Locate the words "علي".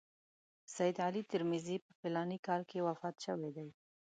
1.07-1.21